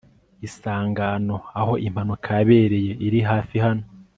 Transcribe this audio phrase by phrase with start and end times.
[0.47, 3.85] isangano aho impanuka yabereye iri hafi hano